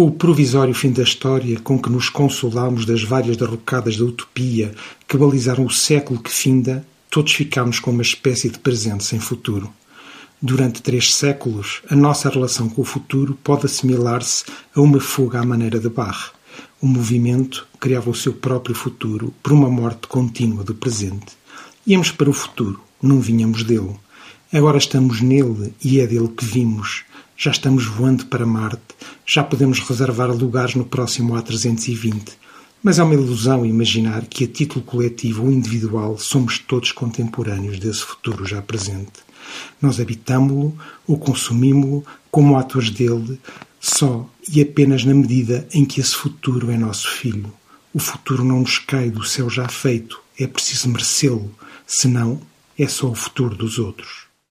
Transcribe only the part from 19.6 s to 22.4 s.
morte contínua do presente. Íamos para o